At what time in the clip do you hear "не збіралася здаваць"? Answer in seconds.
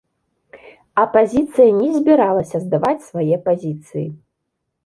1.81-3.07